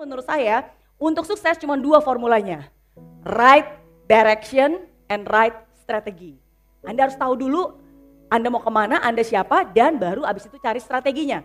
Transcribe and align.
Menurut 0.00 0.24
saya, 0.24 0.64
untuk 0.96 1.28
sukses 1.28 1.60
cuma 1.60 1.76
dua 1.76 2.00
formulanya. 2.00 2.72
Right 3.20 3.68
direction 4.08 4.88
and 5.12 5.28
right 5.28 5.52
strategy. 5.76 6.40
Anda 6.80 7.04
harus 7.04 7.20
tahu 7.20 7.36
dulu 7.36 7.76
Anda 8.32 8.48
mau 8.48 8.64
ke 8.64 8.72
mana, 8.72 8.96
Anda 9.04 9.20
siapa, 9.20 9.68
dan 9.76 10.00
baru 10.00 10.24
abis 10.24 10.48
itu 10.48 10.56
cari 10.56 10.80
strateginya. 10.80 11.44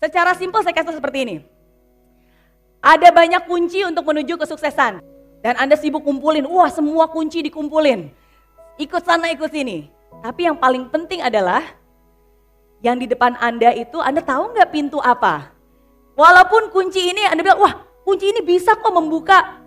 Secara 0.00 0.32
simpel 0.32 0.64
saya 0.64 0.72
kasih 0.72 0.96
seperti 0.96 1.28
ini. 1.28 1.36
Ada 2.80 3.12
banyak 3.12 3.44
kunci 3.44 3.84
untuk 3.84 4.08
menuju 4.08 4.40
kesuksesan. 4.40 5.04
Dan 5.44 5.54
Anda 5.60 5.76
sibuk 5.76 6.00
kumpulin, 6.00 6.48
wah 6.48 6.72
semua 6.72 7.04
kunci 7.04 7.44
dikumpulin. 7.44 8.08
Ikut 8.80 9.04
sana, 9.04 9.28
ikut 9.28 9.52
sini. 9.52 9.92
Tapi 10.24 10.48
yang 10.48 10.56
paling 10.56 10.88
penting 10.88 11.20
adalah 11.20 11.60
yang 12.80 12.96
di 12.96 13.04
depan 13.04 13.36
Anda 13.36 13.76
itu 13.76 14.00
Anda 14.00 14.24
tahu 14.24 14.56
nggak 14.56 14.72
pintu 14.72 15.04
apa? 15.04 15.52
Walaupun 16.16 16.72
kunci 16.72 17.12
ini 17.12 17.28
Anda 17.28 17.44
bilang, 17.44 17.60
wah 17.60 17.89
kunci 18.04 18.30
ini 18.30 18.40
bisa 18.42 18.74
kok 18.76 18.92
membuka 18.92 19.60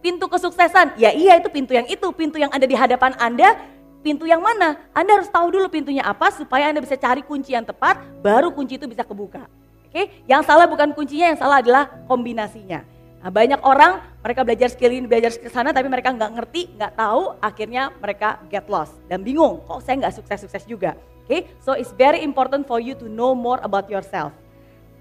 pintu 0.00 0.30
kesuksesan. 0.30 0.94
Ya 1.00 1.10
iya 1.10 1.40
itu 1.40 1.50
pintu 1.50 1.74
yang 1.74 1.86
itu, 1.90 2.06
pintu 2.14 2.38
yang 2.38 2.52
ada 2.54 2.62
di 2.62 2.78
hadapan 2.78 3.12
Anda, 3.18 3.58
pintu 4.06 4.22
yang 4.22 4.38
mana? 4.38 4.78
Anda 4.94 5.18
harus 5.18 5.26
tahu 5.26 5.50
dulu 5.50 5.66
pintunya 5.66 6.06
apa 6.06 6.30
supaya 6.30 6.70
Anda 6.70 6.78
bisa 6.78 6.94
cari 6.94 7.26
kunci 7.26 7.58
yang 7.58 7.66
tepat, 7.66 7.98
baru 8.22 8.54
kunci 8.54 8.78
itu 8.78 8.86
bisa 8.86 9.02
kebuka. 9.02 9.50
Oke, 9.90 10.22
yang 10.30 10.46
salah 10.46 10.70
bukan 10.70 10.94
kuncinya, 10.94 11.32
yang 11.34 11.40
salah 11.40 11.58
adalah 11.58 11.90
kombinasinya. 12.06 12.84
Nah, 13.26 13.30
banyak 13.34 13.58
orang 13.66 13.98
mereka 14.22 14.46
belajar 14.46 14.68
skill 14.70 14.94
ini, 14.94 15.10
belajar 15.10 15.34
skill 15.34 15.50
sana, 15.50 15.74
tapi 15.74 15.90
mereka 15.90 16.14
nggak 16.14 16.30
ngerti, 16.38 16.78
nggak 16.78 16.94
tahu, 16.94 17.34
akhirnya 17.42 17.90
mereka 17.98 18.38
get 18.46 18.70
lost 18.70 18.94
dan 19.10 19.26
bingung. 19.26 19.64
Kok 19.66 19.82
saya 19.82 20.06
nggak 20.06 20.14
sukses-sukses 20.14 20.62
juga? 20.68 20.94
Oke, 21.26 21.26
okay? 21.26 21.40
so 21.58 21.74
it's 21.74 21.90
very 21.98 22.22
important 22.22 22.70
for 22.70 22.78
you 22.78 22.94
to 22.94 23.10
know 23.10 23.34
more 23.34 23.58
about 23.66 23.90
yourself. 23.90 24.30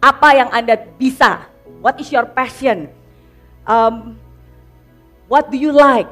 Apa 0.01 0.33
yang 0.33 0.49
anda 0.49 0.73
bisa? 0.97 1.45
What 1.85 2.01
is 2.01 2.09
your 2.09 2.25
passion? 2.25 2.89
Um, 3.69 4.17
what 5.29 5.53
do 5.53 5.57
you 5.61 5.69
like? 5.69 6.09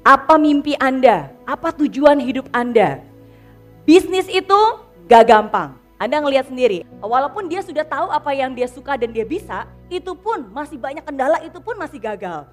Apa 0.00 0.40
mimpi 0.40 0.80
anda? 0.80 1.28
Apa 1.44 1.76
tujuan 1.76 2.16
hidup 2.24 2.48
anda? 2.56 3.04
Bisnis 3.84 4.32
itu 4.32 4.60
gak 5.04 5.28
gampang. 5.28 5.76
Anda 6.00 6.24
ngelihat 6.24 6.48
sendiri, 6.48 6.88
walaupun 7.04 7.52
dia 7.52 7.60
sudah 7.60 7.84
tahu 7.84 8.10
apa 8.10 8.32
yang 8.32 8.56
dia 8.56 8.66
suka 8.66 8.96
dan 8.96 9.12
dia 9.12 9.28
bisa, 9.28 9.68
itu 9.92 10.16
pun 10.18 10.48
masih 10.50 10.80
banyak 10.80 11.04
kendala, 11.04 11.38
itu 11.44 11.60
pun 11.60 11.76
masih 11.78 12.00
gagal. 12.00 12.48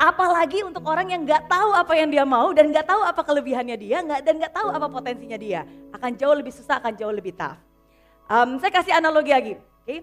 Apalagi 0.00 0.64
untuk 0.64 0.80
orang 0.88 1.04
yang 1.12 1.20
nggak 1.26 1.44
tahu 1.44 1.76
apa 1.76 1.92
yang 1.92 2.08
dia 2.08 2.24
mau 2.24 2.56
dan 2.56 2.72
nggak 2.72 2.88
tahu 2.88 3.04
apa 3.04 3.20
kelebihannya 3.20 3.76
dia, 3.76 4.00
nggak 4.00 4.20
dan 4.24 4.34
nggak 4.40 4.54
tahu 4.54 4.68
apa 4.72 4.86
potensinya 4.88 5.36
dia, 5.36 5.68
akan 5.92 6.10
jauh 6.16 6.32
lebih 6.32 6.56
susah, 6.56 6.80
akan 6.80 6.96
jauh 6.96 7.12
lebih 7.12 7.36
tough. 7.36 7.60
Um, 8.32 8.56
saya 8.64 8.72
kasih 8.72 8.96
analogi 8.96 9.32
lagi? 9.34 9.52
Okay? 9.84 10.00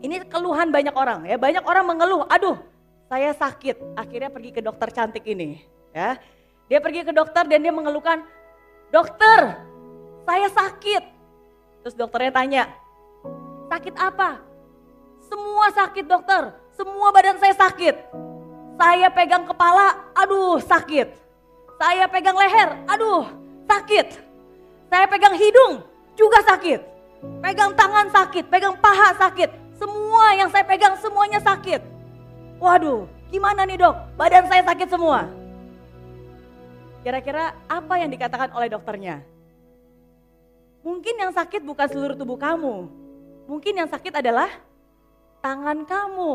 Ini 0.00 0.24
keluhan 0.28 0.72
banyak 0.72 0.96
orang 0.96 1.28
ya, 1.28 1.36
banyak 1.36 1.64
orang 1.64 1.84
mengeluh, 1.84 2.24
aduh 2.28 2.56
saya 3.10 3.34
sakit, 3.36 3.98
akhirnya 3.98 4.30
pergi 4.32 4.50
ke 4.54 4.60
dokter 4.64 4.88
cantik 4.94 5.26
ini, 5.28 5.60
ya. 5.92 6.16
Dia 6.70 6.78
pergi 6.78 7.02
ke 7.02 7.12
dokter 7.12 7.42
dan 7.44 7.60
dia 7.60 7.74
mengeluhkan, 7.74 8.22
dokter, 8.94 9.58
saya 10.24 10.46
sakit, 10.48 11.20
Terus 11.80 11.96
dokternya 11.96 12.32
tanya, 12.32 12.62
sakit 13.72 13.94
apa? 13.96 14.44
Semua 15.24 15.72
sakit 15.72 16.04
dokter, 16.04 16.52
semua 16.76 17.08
badan 17.08 17.40
saya 17.40 17.56
sakit. 17.56 17.96
Saya 18.76 19.08
pegang 19.12 19.44
kepala, 19.48 20.12
aduh 20.12 20.60
sakit. 20.60 21.08
Saya 21.80 22.04
pegang 22.08 22.36
leher, 22.36 22.84
aduh 22.84 23.24
sakit. 23.64 24.06
Saya 24.92 25.06
pegang 25.08 25.32
hidung, 25.36 25.80
juga 26.16 26.44
sakit. 26.44 26.80
Pegang 27.40 27.72
tangan 27.72 28.12
sakit, 28.12 28.44
pegang 28.52 28.76
paha 28.76 29.16
sakit. 29.16 29.50
Semua 29.80 30.36
yang 30.36 30.52
saya 30.52 30.60
pegang 30.68 30.92
semuanya 31.00 31.40
sakit. 31.40 31.80
Waduh, 32.60 33.08
gimana 33.32 33.64
nih 33.64 33.80
dok? 33.80 33.96
Badan 34.20 34.44
saya 34.44 34.60
sakit 34.60 34.92
semua. 34.92 35.24
Kira-kira 37.00 37.56
apa 37.64 37.96
yang 37.96 38.12
dikatakan 38.12 38.52
oleh 38.52 38.68
dokternya? 38.68 39.24
Mungkin 40.84 41.16
yang 41.16 41.32
sakit 41.32 41.64
bukan 41.64 41.88
seluruh 41.88 42.12
tubuh 42.12 42.36
kamu. 42.36 42.92
Mungkin 43.48 43.72
yang 43.72 43.88
sakit 43.88 44.20
adalah 44.20 44.52
tangan 45.40 45.88
kamu. 45.88 46.32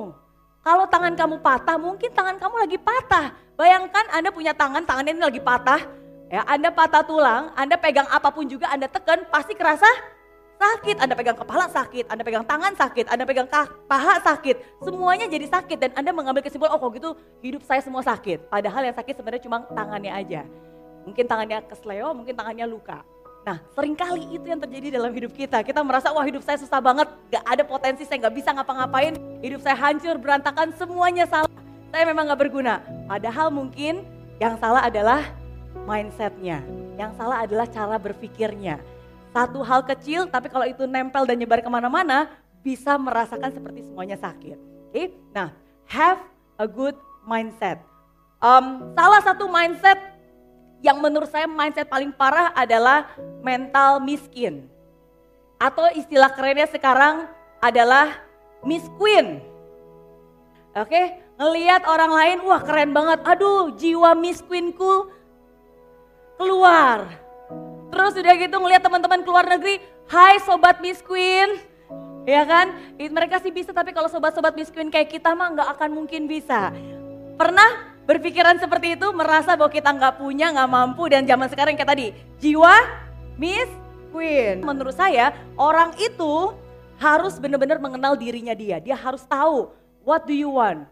Kalau 0.66 0.85
tangan 0.89 1.13
kamu 1.13 1.35
patah, 1.45 1.77
mungkin 1.77 2.09
tangan 2.17 2.41
kamu 2.41 2.56
lagi 2.66 2.77
patah. 2.81 3.29
Bayangkan 3.53 4.09
Anda 4.09 4.33
punya 4.33 4.57
tangan, 4.57 4.81
tangannya 4.89 5.13
ini 5.13 5.22
lagi 5.22 5.38
patah. 5.38 5.85
Ya, 6.33 6.41
Anda 6.50 6.73
patah 6.73 7.06
tulang, 7.06 7.53
Anda 7.53 7.77
pegang 7.77 8.09
apa 8.09 8.33
pun 8.33 8.50
juga 8.50 8.73
Anda 8.73 8.89
tekan, 8.89 9.29
pasti 9.29 9.53
kerasa 9.53 9.85
sakit. 10.65 10.95
Anda 10.97 11.13
pegang 11.13 11.37
kepala 11.37 11.65
sakit, 11.69 12.05
Anda 12.09 12.23
pegang 12.25 12.45
tangan 12.45 12.73
sakit, 12.73 13.05
Anda 13.11 13.23
pegang 13.23 13.47
paha 13.85 14.21
sakit. 14.21 14.81
Semuanya 14.81 15.29
jadi 15.29 15.45
sakit 15.45 15.77
dan 15.77 15.91
Anda 15.93 16.11
mengambil 16.11 16.41
kesimpulan, 16.41 16.73
oh 16.73 16.79
kok 16.81 16.91
gitu 16.97 17.09
hidup 17.45 17.61
saya 17.65 17.81
semua 17.85 18.01
sakit. 18.01 18.49
Padahal 18.49 18.81
yang 18.89 18.95
sakit 18.97 19.13
sebenarnya 19.17 19.43
cuma 19.45 19.63
tangannya 19.69 20.11
aja. 20.11 20.41
Mungkin 21.05 21.25
tangannya 21.29 21.61
kesleo, 21.69 22.09
mungkin 22.17 22.33
tangannya 22.33 22.65
luka. 22.65 23.05
Nah 23.45 23.61
sering 23.77 23.93
kali 23.93 24.25
itu 24.33 24.45
yang 24.49 24.57
terjadi 24.57 24.97
dalam 24.97 25.13
hidup 25.13 25.29
kita. 25.37 25.61
Kita 25.61 25.85
merasa 25.85 26.09
wah 26.09 26.25
hidup 26.25 26.41
saya 26.41 26.57
susah 26.57 26.81
banget, 26.81 27.05
gak 27.29 27.45
ada 27.45 27.61
potensi, 27.61 28.01
saya 28.01 28.17
gak 28.25 28.33
bisa 28.33 28.49
ngapa-ngapain. 28.49 29.13
Hidup 29.45 29.61
saya 29.61 29.77
hancur, 29.77 30.17
berantakan, 30.17 30.73
semuanya 30.73 31.29
salah. 31.29 31.49
Saya 31.93 32.03
memang 32.09 32.25
gak 32.33 32.41
berguna. 32.41 32.81
Padahal 33.05 33.53
mungkin 33.53 34.01
yang 34.41 34.57
salah 34.57 34.89
adalah 34.89 35.21
mindsetnya. 35.85 36.65
Yang 36.97 37.11
salah 37.21 37.45
adalah 37.45 37.67
cara 37.69 38.01
berpikirnya. 38.01 38.81
Satu 39.35 39.59
hal 39.68 39.84
kecil 39.84 40.31
tapi 40.31 40.47
kalau 40.47 40.63
itu 40.63 40.88
nempel 40.88 41.28
dan 41.28 41.35
nyebar 41.35 41.59
ke 41.59 41.68
mana-mana 41.68 42.31
bisa 42.63 42.96
merasakan 42.96 43.51
seperti 43.51 43.84
semuanya 43.84 44.16
sakit. 44.16 44.56
Oke, 44.56 44.96
okay? 44.96 45.07
nah 45.35 45.51
have 45.91 46.23
a 46.56 46.63
good 46.63 46.96
mindset. 47.28 47.84
Um, 48.40 48.95
salah 48.95 49.19
satu 49.19 49.51
mindset 49.51 50.00
yang 50.79 51.03
menurut 51.03 51.28
saya 51.28 51.51
mindset 51.51 51.91
paling 51.91 52.16
parah 52.16 52.56
adalah 52.56 53.12
mental 53.44 54.00
miskin. 54.00 54.72
Atau 55.59 55.84
istilah 55.91 56.31
kerennya 56.31 56.72
sekarang 56.72 57.28
adalah 57.59 58.16
Miss 58.63 58.88
Queen. 58.95 59.44
Oke, 60.75 61.16
ngelihat 61.40 61.88
orang 61.88 62.12
lain, 62.12 62.38
wah 62.47 62.63
keren 62.63 62.91
banget. 62.91 63.19
Aduh, 63.24 63.75
jiwa 63.75 64.12
Miss 64.16 64.44
Queenku 64.44 65.12
keluar. 66.35 67.25
Terus 67.95 68.11
udah 68.19 68.35
gitu 68.35 68.59
ngelihat 68.59 68.83
teman-teman 68.83 69.23
keluar 69.23 69.47
negeri, 69.47 69.79
hai 70.11 70.35
sobat 70.44 70.83
Miss 70.83 71.00
Queen. 71.00 71.63
Ya 72.28 72.44
kan? 72.44 72.75
Mereka 73.00 73.39
sih 73.39 73.56
bisa 73.56 73.72
tapi 73.72 73.95
kalau 73.95 74.11
sobat-sobat 74.11 74.51
Miss 74.51 74.67
Queen 74.67 74.91
kayak 74.91 75.16
kita 75.16 75.31
mah 75.31 75.56
nggak 75.56 75.69
akan 75.79 75.95
mungkin 75.95 76.28
bisa. 76.28 76.75
Pernah 77.39 77.95
berpikiran 78.03 78.59
seperti 78.59 79.00
itu, 79.00 79.07
merasa 79.16 79.56
bahwa 79.56 79.72
kita 79.72 79.95
nggak 79.95 80.19
punya, 80.19 80.51
nggak 80.51 80.67
mampu, 80.67 81.07
dan 81.07 81.23
zaman 81.23 81.47
sekarang 81.47 81.79
kayak 81.79 81.88
tadi, 81.95 82.07
jiwa 82.44 82.75
Miss 83.39 83.72
Queen. 84.12 84.59
Menurut 84.59 85.00
saya, 85.00 85.31
orang 85.56 85.95
itu 85.95 86.51
harus 87.00 87.39
benar-benar 87.39 87.79
mengenal 87.79 88.19
dirinya 88.19 88.51
dia. 88.51 88.83
Dia 88.83 89.00
harus 89.00 89.23
tahu, 89.23 89.72
what 90.03 90.27
do 90.27 90.35
you 90.35 90.51
want? 90.51 90.83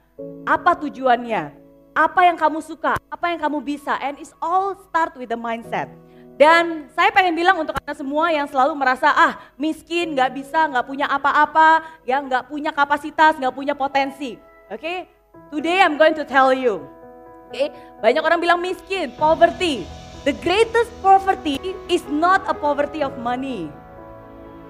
Apa 0.47 0.79
tujuannya? 0.79 1.51
Apa 1.91 2.31
yang 2.31 2.39
kamu 2.39 2.63
suka? 2.63 2.95
Apa 3.11 3.35
yang 3.35 3.43
kamu 3.43 3.59
bisa? 3.59 3.99
And 3.99 4.23
it's 4.23 4.31
all 4.39 4.79
start 4.87 5.19
with 5.19 5.27
the 5.27 5.39
mindset. 5.39 5.91
Dan 6.33 6.89
saya 6.97 7.13
pengen 7.13 7.37
bilang 7.37 7.61
untuk 7.61 7.77
anda 7.77 7.93
semua 7.93 8.33
yang 8.33 8.49
selalu 8.49 8.73
merasa 8.73 9.13
ah 9.13 9.37
miskin, 9.53 10.17
nggak 10.17 10.33
bisa, 10.33 10.65
nggak 10.65 10.85
punya 10.89 11.05
apa-apa, 11.05 11.85
ya 12.09 12.17
nggak 12.19 12.49
punya 12.49 12.73
kapasitas, 12.73 13.37
nggak 13.37 13.53
punya 13.53 13.77
potensi. 13.77 14.41
Oke, 14.73 14.81
okay? 14.81 14.97
today 15.53 15.85
I'm 15.85 16.01
going 16.01 16.17
to 16.17 16.25
tell 16.25 16.49
you 16.49 16.81
okay? 17.53 17.69
Banyak 18.01 18.25
orang 18.25 18.41
bilang 18.41 18.57
miskin, 18.57 19.13
poverty. 19.13 19.85
The 20.25 20.33
greatest 20.41 20.89
poverty 21.05 21.61
is 21.85 22.01
not 22.09 22.41
a 22.49 22.55
poverty 22.57 23.05
of 23.05 23.13
money, 23.21 23.69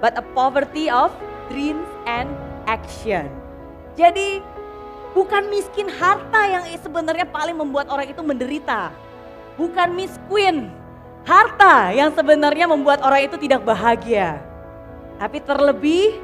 but 0.03 0.11
a 0.19 0.25
poverty 0.35 0.91
of 0.91 1.15
dreams 1.47 1.87
and 2.03 2.27
action. 2.67 3.31
Jadi 3.95 4.43
bukan 5.15 5.47
miskin 5.47 5.87
harta 5.87 6.41
yang 6.49 6.65
sebenarnya 6.81 7.29
paling 7.29 7.55
membuat 7.55 7.87
orang 7.87 8.11
itu 8.11 8.19
menderita. 8.19 8.91
Bukan 9.55 9.93
miskin 9.93 10.73
harta 11.23 11.95
yang 11.95 12.11
sebenarnya 12.11 12.67
membuat 12.67 12.99
orang 13.03 13.27
itu 13.27 13.39
tidak 13.39 13.63
bahagia. 13.63 14.39
Tapi 15.19 15.39
terlebih 15.43 16.19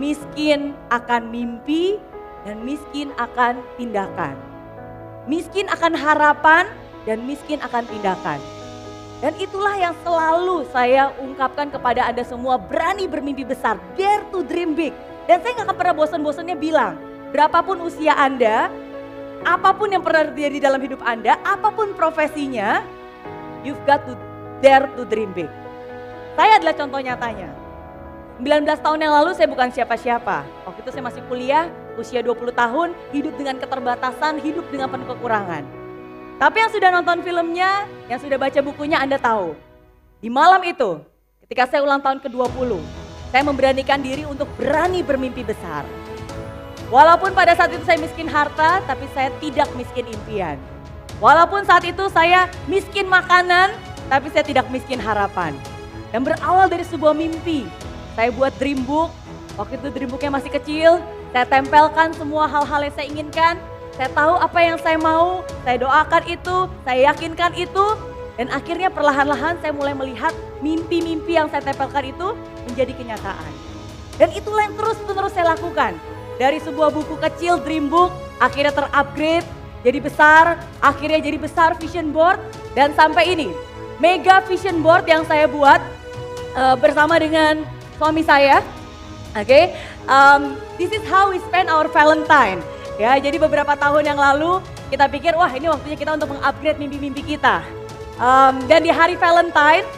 miskin 0.00 0.72
akan 0.88 1.28
mimpi 1.28 2.00
dan 2.48 2.64
miskin 2.64 3.12
akan 3.20 3.60
tindakan. 3.76 4.34
Miskin 5.28 5.68
akan 5.70 5.92
harapan 5.94 6.66
dan 7.04 7.22
miskin 7.28 7.60
akan 7.60 7.84
tindakan. 7.86 8.40
Dan 9.22 9.38
itulah 9.38 9.78
yang 9.78 9.94
selalu 10.02 10.66
saya 10.74 11.14
ungkapkan 11.22 11.70
kepada 11.70 12.10
Anda 12.10 12.26
semua, 12.26 12.58
berani 12.58 13.06
bermimpi 13.06 13.46
besar, 13.46 13.78
dare 13.94 14.26
to 14.34 14.42
dream 14.42 14.74
big. 14.74 14.90
Dan 15.30 15.38
saya 15.38 15.62
gak 15.62 15.70
akan 15.70 15.76
pernah 15.78 15.94
bosan-bosannya 15.94 16.58
bilang, 16.58 16.98
berapapun 17.30 17.78
usia 17.86 18.18
Anda, 18.18 18.66
apa 19.46 19.70
pun 19.78 19.94
yang 19.94 20.02
pernah 20.02 20.26
terjadi 20.26 20.66
dalam 20.66 20.82
hidup 20.82 20.98
Anda, 21.06 21.38
apa 21.46 21.70
pun 21.70 21.94
profesinya, 21.94 22.82
you've 23.62 23.80
got 23.88 24.02
to 24.06 24.14
dare 24.62 24.86
to 24.94 25.02
dream 25.06 25.34
big. 25.34 25.50
Saya 26.38 26.58
adalah 26.58 26.74
contoh 26.78 27.00
nyatanya. 27.02 27.50
19 28.42 28.66
tahun 28.82 28.98
yang 28.98 29.12
lalu 29.14 29.30
saya 29.38 29.46
bukan 29.46 29.70
siapa-siapa. 29.70 30.42
Waktu 30.66 30.78
itu 30.82 30.90
saya 30.90 31.04
masih 31.04 31.22
kuliah, 31.30 31.70
usia 31.94 32.24
20 32.24 32.50
tahun, 32.50 32.90
hidup 33.14 33.34
dengan 33.38 33.56
keterbatasan, 33.60 34.42
hidup 34.42 34.66
dengan 34.72 34.90
penuh 34.90 35.06
kekurangan. 35.14 35.62
Tapi 36.42 36.56
yang 36.58 36.70
sudah 36.74 36.90
nonton 36.90 37.22
filmnya, 37.22 37.86
yang 38.10 38.18
sudah 38.18 38.40
baca 38.40 38.58
bukunya 38.64 38.98
Anda 38.98 39.20
tahu. 39.20 39.54
Di 40.18 40.26
malam 40.26 40.58
itu, 40.66 40.98
ketika 41.46 41.70
saya 41.70 41.86
ulang 41.86 42.02
tahun 42.02 42.18
ke-20, 42.18 42.82
saya 43.30 43.42
memberanikan 43.46 44.00
diri 44.02 44.26
untuk 44.26 44.50
berani 44.58 45.06
bermimpi 45.06 45.46
besar. 45.46 45.86
Walaupun 46.90 47.32
pada 47.32 47.54
saat 47.54 47.70
itu 47.72 47.84
saya 47.86 47.96
miskin 47.96 48.26
harta, 48.26 48.82
tapi 48.84 49.06
saya 49.14 49.30
tidak 49.38 49.70
miskin 49.78 50.04
impian. 50.08 50.58
Walaupun 51.22 51.62
saat 51.62 51.86
itu 51.86 52.02
saya 52.10 52.50
miskin 52.66 53.06
makanan, 53.06 53.70
tapi 54.10 54.26
saya 54.34 54.42
tidak 54.42 54.66
miskin 54.74 54.98
harapan. 54.98 55.54
Dan 56.10 56.26
berawal 56.26 56.66
dari 56.66 56.82
sebuah 56.82 57.14
mimpi, 57.14 57.62
saya 58.18 58.34
buat 58.34 58.50
dream 58.58 58.82
book, 58.82 59.14
waktu 59.54 59.78
itu 59.78 59.88
dream 59.94 60.10
booknya 60.10 60.34
masih 60.34 60.50
kecil, 60.50 60.98
saya 61.30 61.46
tempelkan 61.46 62.10
semua 62.18 62.50
hal-hal 62.50 62.82
yang 62.82 62.94
saya 62.98 63.06
inginkan, 63.06 63.54
saya 63.94 64.10
tahu 64.10 64.34
apa 64.34 64.58
yang 64.66 64.76
saya 64.82 64.98
mau, 64.98 65.46
saya 65.62 65.78
doakan 65.78 66.26
itu, 66.26 66.56
saya 66.82 66.98
yakinkan 67.14 67.54
itu, 67.54 67.86
dan 68.34 68.50
akhirnya 68.50 68.90
perlahan-lahan 68.90 69.62
saya 69.62 69.70
mulai 69.70 69.94
melihat 69.94 70.34
mimpi-mimpi 70.58 71.38
yang 71.38 71.46
saya 71.54 71.62
tempelkan 71.62 72.02
itu 72.10 72.34
menjadi 72.66 72.98
kenyataan. 72.98 73.52
Dan 74.18 74.34
itulah 74.34 74.66
yang 74.66 74.74
terus-menerus 74.74 75.32
saya 75.38 75.54
lakukan. 75.54 75.94
Dari 76.42 76.58
sebuah 76.58 76.90
buku 76.90 77.14
kecil 77.22 77.62
dream 77.62 77.86
book, 77.86 78.10
akhirnya 78.42 78.74
terupgrade, 78.74 79.46
jadi 79.82 79.98
besar, 79.98 80.62
akhirnya 80.78 81.18
jadi 81.18 81.38
besar 81.38 81.74
vision 81.74 82.14
board, 82.14 82.38
dan 82.78 82.94
sampai 82.94 83.34
ini, 83.34 83.50
mega 83.98 84.38
vision 84.46 84.78
board 84.78 85.06
yang 85.10 85.26
saya 85.26 85.50
buat 85.50 85.82
uh, 86.54 86.78
bersama 86.78 87.18
dengan 87.18 87.66
suami 87.98 88.22
saya. 88.22 88.62
Oke, 89.32 89.48
okay? 89.48 89.64
um, 90.06 90.54
this 90.76 90.92
is 90.92 91.02
how 91.08 91.32
we 91.32 91.40
spend 91.48 91.66
our 91.66 91.88
Valentine. 91.90 92.60
Ya, 93.00 93.16
jadi 93.16 93.40
beberapa 93.40 93.72
tahun 93.74 94.04
yang 94.04 94.20
lalu 94.20 94.60
kita 94.92 95.08
pikir, 95.08 95.32
wah 95.34 95.48
ini 95.50 95.66
waktunya 95.72 95.96
kita 95.96 96.14
untuk 96.14 96.36
mengupgrade 96.36 96.78
mimpi-mimpi 96.78 97.22
kita. 97.24 97.64
Um, 98.20 98.60
dan 98.68 98.84
di 98.84 98.92
hari 98.92 99.16
Valentine, 99.16 99.88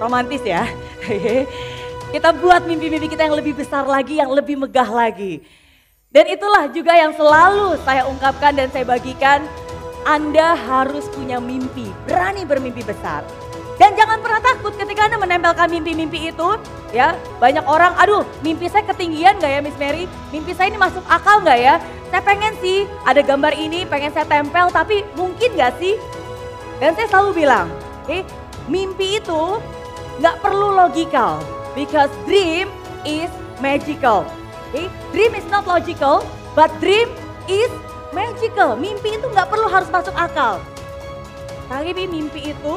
romantis 0.00 0.40
ya. 0.42 0.64
kita 2.14 2.32
buat 2.40 2.64
mimpi-mimpi 2.64 3.12
kita 3.12 3.28
yang 3.28 3.36
lebih 3.36 3.54
besar 3.54 3.84
lagi, 3.84 4.18
yang 4.18 4.32
lebih 4.32 4.56
megah 4.56 4.88
lagi. 4.88 5.44
Dan 6.18 6.34
itulah 6.34 6.66
juga 6.74 6.98
yang 6.98 7.14
selalu 7.14 7.78
saya 7.86 8.02
ungkapkan 8.10 8.50
dan 8.50 8.66
saya 8.74 8.82
bagikan. 8.82 9.46
Anda 10.02 10.58
harus 10.58 11.06
punya 11.14 11.38
mimpi, 11.38 11.94
berani 12.10 12.42
bermimpi 12.42 12.82
besar. 12.82 13.22
Dan 13.78 13.94
jangan 13.94 14.18
pernah 14.18 14.42
takut 14.42 14.74
ketika 14.74 15.06
Anda 15.06 15.22
menempelkan 15.22 15.70
mimpi-mimpi 15.70 16.34
itu. 16.34 16.58
Ya, 16.90 17.14
banyak 17.38 17.62
orang, 17.70 17.94
aduh 18.02 18.26
mimpi 18.42 18.66
saya 18.66 18.82
ketinggian 18.90 19.38
gak 19.38 19.46
ya 19.46 19.60
Miss 19.62 19.78
Mary? 19.78 20.10
Mimpi 20.34 20.58
saya 20.58 20.74
ini 20.74 20.82
masuk 20.82 21.06
akal 21.06 21.38
gak 21.46 21.54
ya? 21.54 21.78
Saya 22.10 22.22
pengen 22.26 22.50
sih 22.58 22.90
ada 23.06 23.22
gambar 23.22 23.54
ini, 23.54 23.86
pengen 23.86 24.10
saya 24.10 24.26
tempel, 24.26 24.74
tapi 24.74 25.06
mungkin 25.14 25.54
gak 25.54 25.78
sih? 25.78 25.94
Dan 26.82 26.98
saya 26.98 27.06
selalu 27.14 27.46
bilang, 27.46 27.70
okay, 28.02 28.26
mimpi 28.66 29.22
itu 29.22 29.62
gak 30.18 30.34
perlu 30.42 30.74
logical. 30.74 31.38
Because 31.78 32.10
dream 32.26 32.66
is 33.06 33.30
magical. 33.62 34.26
Okay? 34.70 34.86
Dream 35.12 35.32
is 35.34 35.46
not 35.48 35.64
logical, 35.64 36.24
but 36.52 36.68
dream 36.80 37.08
is 37.48 37.70
magical. 38.12 38.76
Mimpi 38.76 39.16
itu 39.16 39.26
gak 39.32 39.48
perlu 39.48 39.68
harus 39.68 39.88
masuk 39.88 40.12
akal. 40.16 40.60
Tapi 41.68 41.92
mimpi 42.08 42.56
itu 42.56 42.74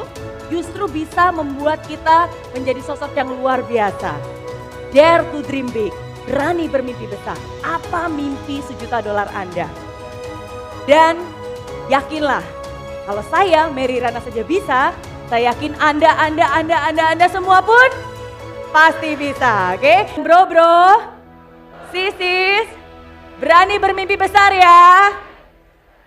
justru 0.51 0.83
bisa 0.91 1.31
membuat 1.31 1.79
kita 1.87 2.27
menjadi 2.51 2.83
sosok 2.83 3.15
yang 3.15 3.31
luar 3.31 3.63
biasa. 3.63 4.19
Dare 4.91 5.23
to 5.31 5.39
dream 5.47 5.71
big, 5.71 5.95
berani 6.27 6.67
bermimpi 6.67 7.07
besar. 7.07 7.39
Apa 7.63 8.11
mimpi 8.11 8.59
sejuta 8.59 8.99
dolar 8.99 9.31
Anda? 9.31 9.71
Dan 10.83 11.23
yakinlah, 11.87 12.43
kalau 13.07 13.23
saya 13.31 13.71
Mary 13.71 14.03
Rana 14.03 14.19
saja 14.19 14.43
bisa, 14.43 14.91
saya 15.31 15.55
yakin 15.55 15.71
Anda, 15.79 16.11
Anda, 16.19 16.45
Anda, 16.51 16.77
Anda, 16.91 17.03
Anda 17.15 17.27
semua 17.31 17.63
pun 17.63 17.87
pasti 18.75 19.15
bisa, 19.15 19.79
oke? 19.79 19.79
Okay? 19.79 19.99
Bro, 20.19 20.51
bro, 20.51 21.10
sisis, 21.91 22.67
berani 23.37 23.77
bermimpi 23.77 24.15
besar 24.15 24.55
ya. 24.55 25.11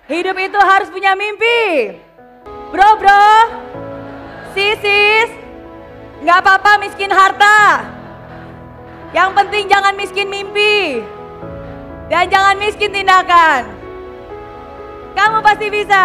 Hidup 0.09 0.37
itu 0.41 0.59
harus 0.59 0.89
punya 0.89 1.13
mimpi. 1.13 1.97
Bro, 2.73 2.99
bro, 2.99 3.29
sisis, 4.57 5.31
nggak 6.25 6.39
apa-apa 6.43 6.81
miskin 6.83 7.13
harta. 7.13 7.85
Yang 9.15 9.31
penting 9.39 9.65
jangan 9.71 9.95
miskin 9.95 10.27
mimpi. 10.27 11.05
Dan 12.11 12.29
jangan 12.29 12.59
miskin 12.59 12.91
tindakan. 12.91 13.63
Kamu 15.15 15.39
pasti 15.41 15.71
bisa. 15.71 16.05